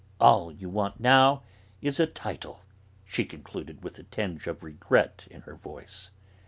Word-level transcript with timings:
All 0.19 0.51
you 0.51 0.67
want 0.67 0.99
now 0.99 1.43
is 1.79 1.99
a 1.99 2.07
title!" 2.07 2.61
she 3.05 3.23
concluded, 3.23 3.83
with 3.83 3.99
a 3.99 4.03
tinge 4.03 4.47
of 4.47 4.63
regret 4.63 5.27
in 5.29 5.41
her 5.41 5.53
voice. 5.53 6.09